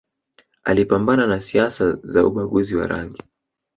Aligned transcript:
Alipambana 0.63 1.27
na 1.27 1.39
siasa 1.41 1.99
za 2.03 2.25
ubaguzi 2.25 2.75
wa 2.75 2.87
rangi 2.87 3.21